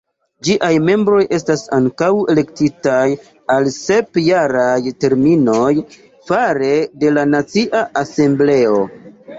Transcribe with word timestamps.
Ĝiaj 0.45 0.69
membroj 0.85 1.19
estas 1.37 1.65
ankaŭ 1.77 2.07
elektitaj 2.35 3.03
al 3.57 3.69
sep-jaraj 3.77 4.95
terminoj 5.05 5.71
fare 6.33 6.73
de 7.05 7.15
la 7.19 7.29
Nacia 7.37 7.89
Asembleo. 8.05 8.85